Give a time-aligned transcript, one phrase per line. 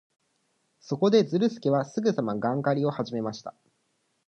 [0.79, 3.53] そこで、ズルスケはすぐさまガン狩りをはじめました。